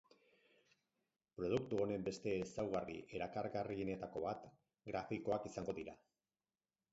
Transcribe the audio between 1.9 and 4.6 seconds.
beste ezaugarri erakargarrienetako bat